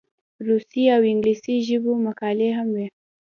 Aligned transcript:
روسي 0.47 0.83
او 0.95 1.01
انګلیسي 1.11 1.55
ژبو 1.67 1.91
مقالې 2.07 2.49
هم 2.57 2.69
وې. 2.75 2.87